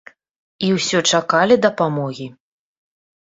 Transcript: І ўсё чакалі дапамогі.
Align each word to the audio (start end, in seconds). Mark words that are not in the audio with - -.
І 0.69 0.69
ўсё 0.77 1.01
чакалі 1.17 1.55
дапамогі. 1.65 2.27